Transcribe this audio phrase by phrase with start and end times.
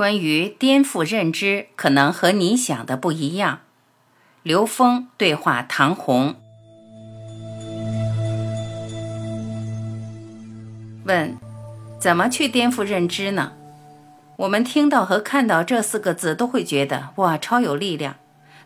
[0.00, 3.60] 关于颠覆认知，可能和你想的不一样。
[4.42, 6.36] 刘峰对话唐红，
[11.04, 11.36] 问：
[11.98, 13.52] 怎么去颠覆认知呢？
[14.38, 18.16] 我们听到和看到这四个字，都会觉得哇，超有力量。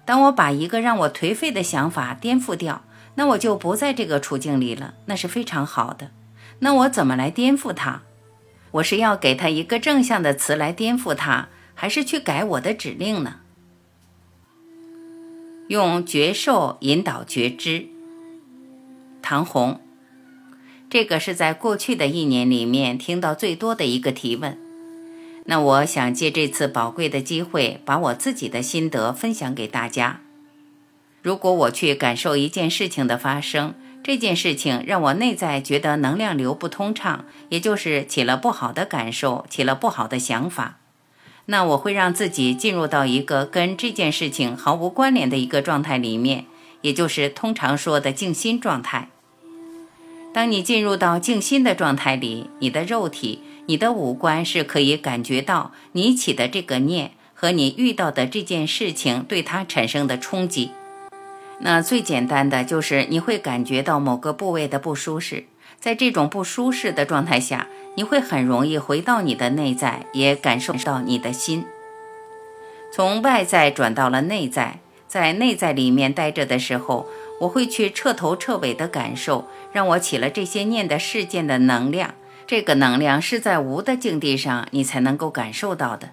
[0.05, 2.83] 当我把一个让我颓废的想法颠覆掉，
[3.17, 6.13] 那我就不在这个处境里了，那是非常好的。
[6.61, 8.03] 那我怎么来颠覆它？
[8.75, 13.37] 我是要给他一个正向的词来颠覆他，还是去改我的指令呢？
[15.69, 17.87] 用觉受引导觉知。
[19.23, 19.81] 唐红，
[20.91, 24.59] 这个是在过去的一年里面听到最多的一个提问。
[25.45, 30.21] 那我想借这次宝贵的机会，把我自己的心得分享给大家。
[31.23, 40.77] 如果我去感受一件事情的发生，这件事情让我内在觉得能量流不通畅，也就是起了不好的感受，起了不好的想法。
[41.47, 46.45] 那我会让自己进入到一个跟这件事情毫无关联的一个状态里面，
[46.83, 49.09] 也就是通常说的静心状态。
[50.35, 60.73] 当你进入到静心的状态里，你的肉体、你的五官是可以感觉到你起的这个念和你遇到的这件事情对它产生的冲击。
[61.67, 65.45] 那最简单的就是你会感觉到某个部位的不舒适，
[65.81, 71.65] 在这种不舒适的状态下，你会很容易回到你的内在，也感受到你的心。
[72.93, 77.07] 从外在转到了内在，在内在里面待着的时候，
[77.41, 82.15] 我会去彻头彻尾的感受，让我起了这些念的事件的能量。
[82.47, 86.11] 这个能量是在无的境地上，你才能够感受到的。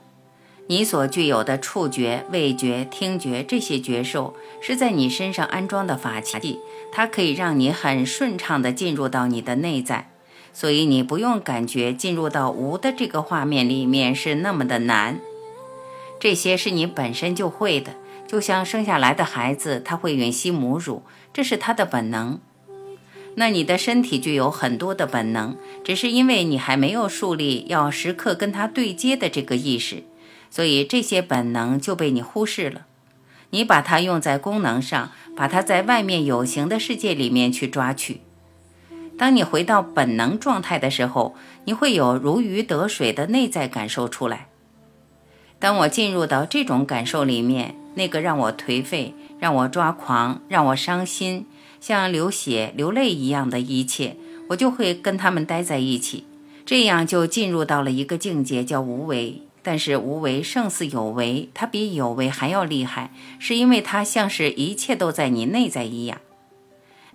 [0.72, 6.60] 你所具有的触觉、味觉、听觉这些觉受，是在你身上安装的法器，
[6.94, 10.10] 它可以让你很顺畅地进入到你的内在，
[10.54, 15.20] 所以你不用感觉进入到无的这个画面里面是那么的难。
[16.22, 17.96] 这些是你本身就会的，
[18.26, 22.40] 就像生下来的孩子，他会吮吸母乳，这是他的本能。
[23.36, 30.04] 那你的身体具有很多的本能，只是因为你还没有树立要时刻跟他对接的这个意识。
[30.52, 32.86] 所以这些本能就被你忽视了，
[33.50, 38.22] 你把它用在功能上，把它在外面有形的世界里面去抓取。
[39.18, 41.36] 当你回到本能状态的时候，
[41.66, 44.48] 你会有如鱼得水的内在感受出来。
[45.58, 51.46] 当我进入到这种感受里面，那个让我颓废、让我抓狂、让我伤心、
[51.80, 54.18] 像流血流泪一样的一切，
[54.50, 56.26] 我就会跟他们待在一起，
[56.66, 59.44] 这样就进入到了一个境界，叫无为。
[59.64, 66.20] 但是无为胜似有为，它比有为还要厉害，是因为它像是一切都在你内在一样。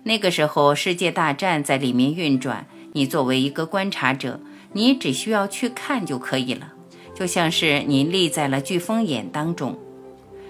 [0.03, 4.39] 那个时候，世界大战在里面运转，你作为一个观察者，
[4.71, 6.73] 你只需要去看就可以了，
[7.13, 9.77] 就像是你立在了飓风眼当中，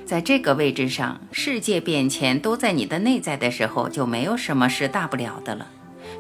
[0.06, 5.68] 在这个位置上，世界变迁都在你的内在的时候，就没有什么是大不了的了。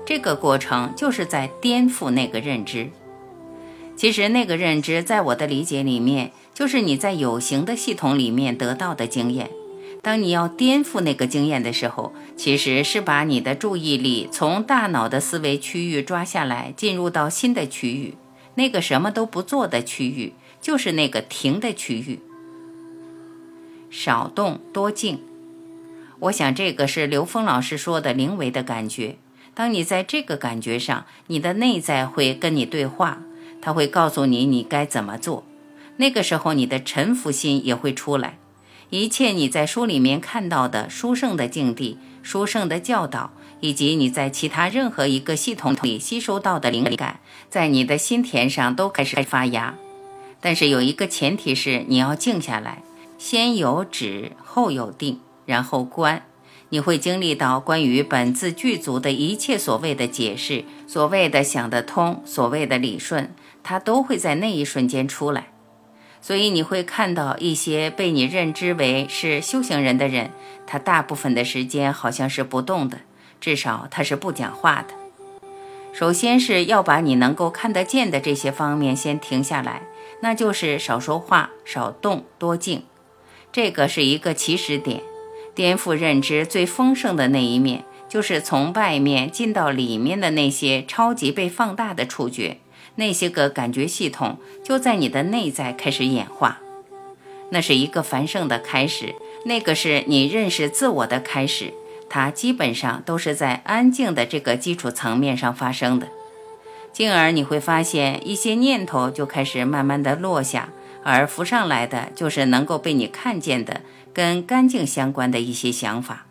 [0.05, 2.89] 这个过程就是在颠覆那个认知。
[3.97, 9.49] 其实那个认知，在我的理解里面，就是你在有形的系统里面得到的经验。
[10.03, 18.13] 当你要颠覆那个经验的时候，其实是把你的注意力从大脑的思维区域抓下来，进入到新的区域，
[18.53, 22.19] 那个什么都不做的区域，就是那个停的区域。
[23.89, 25.19] 少动多静，
[26.19, 29.17] 我想这个是刘峰老师说的灵为的感觉。
[29.55, 33.23] 当你在这个感觉上，你的内在会跟你对话。
[33.61, 35.43] 他会告诉你你该怎么做，
[35.97, 38.37] 那个时候你的臣服心也会出来。
[38.89, 47.19] 一切你在书里面看到的书圣的境地、书圣的教导，以及你在其他任何一个系统里吸收到的灵感，
[47.49, 49.75] 在你的心田上都开始发芽。
[50.39, 52.81] 但是有一个前提是你要静下来，
[53.17, 56.23] 先有止，后有定，然后观。
[56.69, 63.33] 你会经历到关于本自具足的一切所谓的解释，所谓的想得通，所谓的理顺。
[63.69, 65.49] 它都会在那一瞬间出来，
[66.21, 70.31] 所以你会看到一些被你认知为是修行人的人，
[70.65, 72.99] 他大部分的时间好像是不动的，
[73.41, 74.93] 至少他是不讲话的。
[75.91, 79.81] 首先是要把你能够看得见的这些方面先停下来，
[80.21, 82.83] 那就是少说话、少动、多静。
[83.51, 85.01] 这个是一个起始点，
[85.53, 92.59] 颠覆认知最丰盛的那一面，就是从外面进到里面的那些超级被放大的触觉，
[92.97, 96.59] 那些个感觉系统就在你的内在开始演化。
[97.49, 99.15] 那是一个繁盛的开始，
[99.45, 101.73] 那个是你认识自我的开始。
[102.09, 106.07] 它基本上都是在安静的这个基础层面上发生的，
[106.93, 110.69] 进而你会发现一些念头就开始慢慢的落下，
[111.03, 113.81] 而浮上来的就是能够被你看见的
[114.13, 116.25] 跟干净相关的一些想法。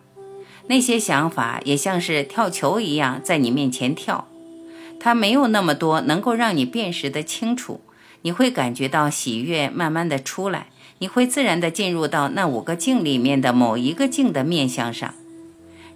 [0.69, 4.27] 那些想法也像是跳球一样在你面前跳，
[4.99, 7.81] 它没有那么多能够让你辨识的清楚。
[8.23, 10.67] 你会感觉到喜悦慢慢的出来，
[10.99, 15.15] 你会自然的进入到那五个镜里面的某一个镜的面相上。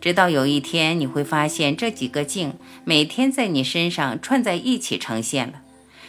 [0.00, 2.54] 直到有一天，你会发现这几个镜
[2.84, 5.62] 每天在你身上串在一起呈现了，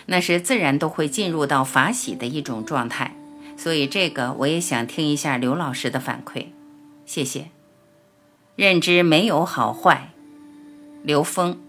[0.06, 3.16] 那是自然都会进入到法喜的一种状态。
[3.58, 6.48] 所以这个我也想听一下刘老师的反馈，
[7.06, 7.48] 谢谢。
[8.56, 10.12] 认知没有好坏，
[11.04, 11.60] 刘峰，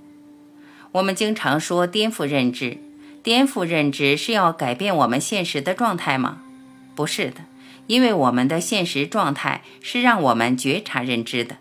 [0.93, 2.77] 我们经常说颠覆认知，
[3.23, 6.43] 颠覆认知是要改变我们现实的状态吗？
[6.95, 7.41] 不是的，
[7.87, 11.57] 因为我们的现实状态是让我们觉察认知的。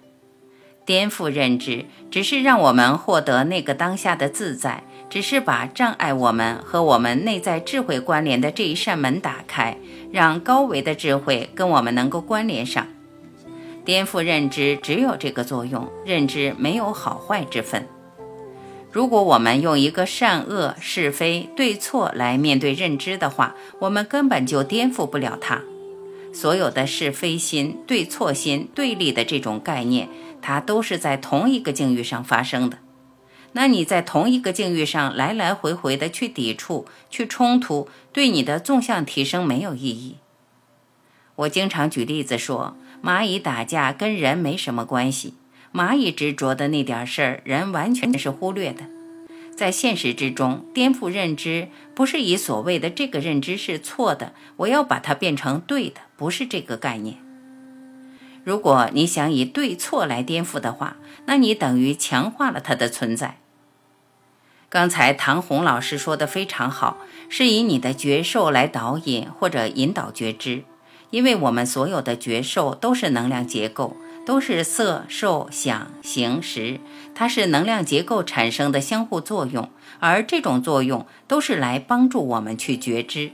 [0.86, 9.78] 颠覆认知，只是让我们获得那个当下的自在，只是把障碍我们和我们内在智慧关联的这一扇门打开，
[10.12, 12.86] 让高维的智慧跟我们能够关联上。
[13.86, 17.88] 颠覆认知只有这个作用，认知没有好坏之分。
[18.92, 25.62] 如果我们用一个善恶、是非、对错来面对认知的话，我们根本就颠覆不了它。
[26.34, 30.10] 所有的是非心、对错心、对立的这种概念。
[30.42, 32.80] 它都是在同一个境遇上发生的，
[33.52, 40.16] 那你在同一个境遇上来来回回的去抵触、去冲突，对你的纵向提升没有意义。
[41.36, 45.36] 我经常举例子说，蚂蚁打架跟人没什么关系，
[45.74, 48.86] 蚂蚁执着的那点事儿，人完全是忽略的。
[49.56, 57.18] 在现实之中，颠覆认知不是以所谓的这个认知是错的，我要把它变成对的，不是这个概念。
[58.44, 63.38] 如果你想以对错来颠覆的话，那你等于强化了它的存在。
[64.68, 66.98] 刚才唐红老师说的非常好，
[67.30, 70.64] 是以你的觉受来导引或者引导觉知，
[71.12, 73.96] 因为我们所有的觉受都是能量结构，
[74.26, 76.80] 都是色、受、想、行、识，
[77.16, 79.70] 它是能量结构产生的相互作用，
[80.00, 83.32] 而这种作用都是来帮助我们去觉知。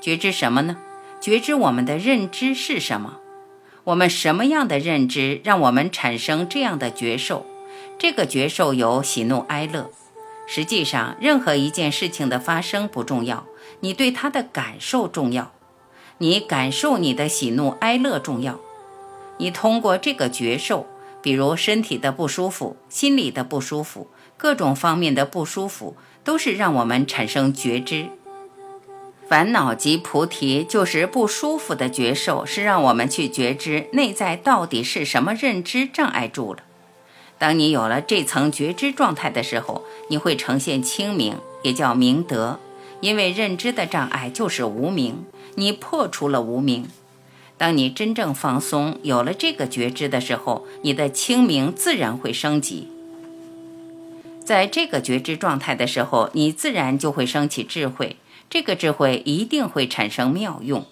[0.00, 0.78] 觉知什么呢？
[1.20, 3.18] 觉知我们的认知是什么？
[3.84, 7.44] 我们什么样的认知让我们产生这样的觉受？
[7.98, 9.90] 这个觉受有喜怒哀乐。
[10.46, 13.46] 实际上，任何一件事情的发生不重要，
[13.80, 15.52] 你对它的感受重要。
[16.18, 18.58] 你感受你的喜怒哀乐重要。
[19.40, 20.86] 你通过这个觉受，
[21.22, 28.10] 比如身体的不舒服、心理的不舒服、各种方面的不舒服，都是让我们产生觉知。
[29.26, 36.62] 烦恼及菩提就是不舒服的觉受，是让我们去觉知内在到底是什么认知障碍住了。
[37.38, 42.60] 当你有了这层觉知状态的时候，你会呈现清明，也叫明德。
[43.00, 45.24] 因为认知的障碍就是无明，
[45.54, 46.86] 你破除了无明。
[47.60, 52.88] 当你真正放松，有了这个觉知的时候，你的清明自然会升级。
[54.42, 58.16] 在这个觉知状态的时候，你自然就会升起智慧。
[58.48, 60.86] 这个智慧一定会产生妙用，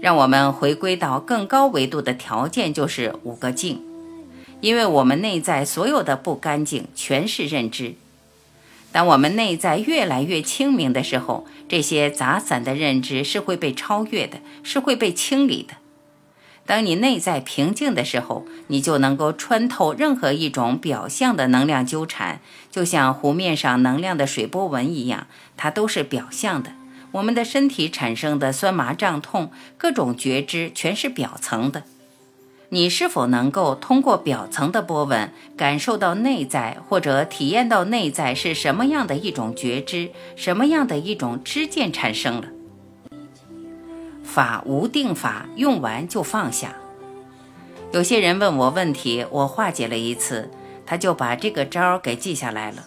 [0.00, 3.80] 让我们回归到更高维度的条件就是五个境，
[4.60, 7.94] 因为我们内在所有的不干净全是认知。
[8.90, 15.76] 当我们内在越来越清明的时候，这些杂散的认知是会被超越的，是会被清理的。
[16.66, 22.40] 当你内在平静的时候，你就能够穿透任何一种表象的能量纠缠，
[22.70, 26.72] 就像湖面上能量的水波纹一样，它都是表象的。
[27.12, 31.82] 我们的身体产生的酸麻胀痛，各种觉知全是表层的。
[32.70, 42.48] 你是否能够通过表层的波纹，感受到内在，或者体验到内在是什么样的一种觉知，什么样的一种知见产生了？
[44.34, 46.74] 法无定法，用完就放下。
[47.92, 50.50] 有些人问我问题，我化解了一次，
[50.84, 52.86] 他就把这个招给记下来了。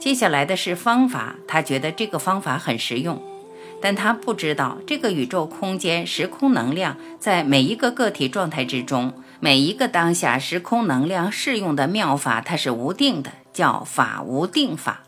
[0.00, 3.22] 记下来的是方法，他觉得这个方法很实用，
[3.80, 13.30] 但他不知道这个宇宙空间时空能量在每一个个体状态之中，每一个当下时空能量适用的妙法，它是无定的。
[13.52, 15.02] 叫法无定法。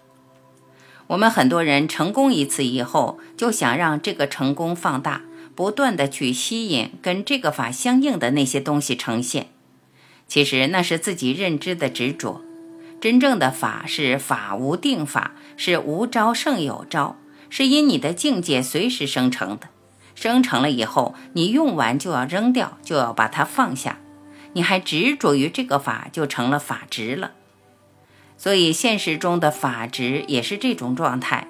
[1.06, 5.22] 我们很多人成功一次以后，就想让这个成功放大，
[5.54, 9.49] 不断的去吸引跟这个法相应的那些东西呈现。
[10.26, 12.42] 其实那是自己认知的执着。
[13.00, 17.16] 真正的法是法无定法，是无招胜有招，
[17.50, 19.68] 是因你的境界随时生成的。
[20.14, 23.99] 生成了以后，你用完就要扔掉，就要把它放下。
[24.52, 27.32] 你还执着于这个法，就成了法执了。
[28.37, 31.49] 所以现实中的法执也是这种状态，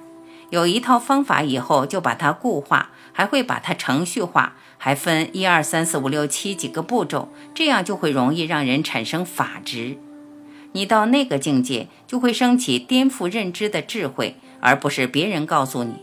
[0.51, 9.99] 有一套方法以后就把它固化，还会把它程序化，还分一二三四五六七几个步骤，这样就会容易让人产生法执。
[10.73, 15.97] 你到那个境界，就会升起颠覆认知的智慧，而不是别人告诉你。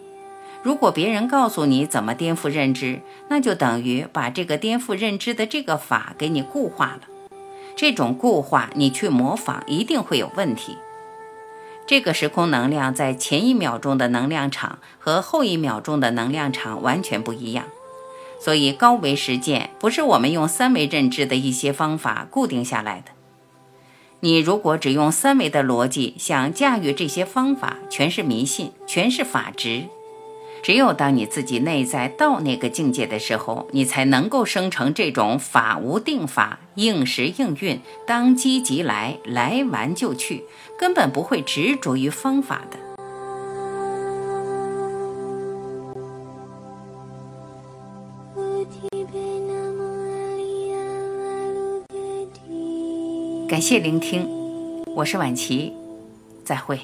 [0.61, 2.99] 如果别人告诉你怎么颠覆认知，
[3.29, 7.01] 那就等于把这个颠覆认知的这个法给你固化了。
[7.75, 10.77] 这种固化，你去模仿一定会有问题。
[11.89, 17.65] 这个时空能量在前一秒钟的能量场和后一秒钟的能量场完全不一样，
[18.39, 23.05] 所以高维实践不是我们用三维认知的一些方法固定下来的。
[24.19, 29.85] 你如果只用三维的逻辑想驾驭这些方法，全是迷信，全是法执。
[30.61, 40.43] 只有当你自己内在到那个境界的时候，你才能够生成这种法无定法，应时应运，当机即来，来完就去，
[40.77, 42.77] 根本不会执着于方法的。
[53.47, 54.29] 感谢聆听，
[54.95, 55.73] 我是婉琪，
[56.43, 56.79] 再会。